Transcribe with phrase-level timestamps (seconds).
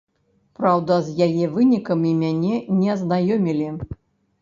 [0.59, 3.73] Праўда, з яе вынікамі мяне не азнаёмілі.